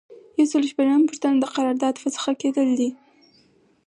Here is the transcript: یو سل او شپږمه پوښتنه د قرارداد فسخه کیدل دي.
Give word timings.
یو 0.37 0.45
سل 0.51 0.63
او 0.63 0.69
شپږمه 0.71 1.07
پوښتنه 1.09 1.35
د 1.39 1.45
قرارداد 1.55 1.95
فسخه 2.01 2.31
کیدل 2.41 2.69
دي. 2.79 2.89